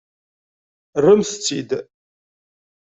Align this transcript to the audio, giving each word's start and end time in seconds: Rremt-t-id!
Rremt-t-id! 1.03 1.69